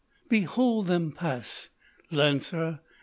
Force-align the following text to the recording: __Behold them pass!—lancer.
__Behold 0.35 0.87
them 0.87 1.11
pass!—lancer. 1.11 2.79